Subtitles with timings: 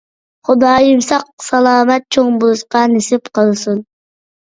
[0.47, 3.89] خۇدايىم ساق-سالامەت چوڭ بولۇشقا نېسىپ قىلسۇن.